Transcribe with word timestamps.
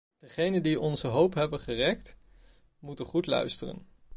Degenen 0.19 0.63
die 0.63 0.79
onze 0.79 1.07
hoop 1.07 1.33
hebben 1.33 1.59
gerekt, 1.59 2.17
moeten 2.79 3.05
goed 3.05 3.25
luisteren. 3.25 3.87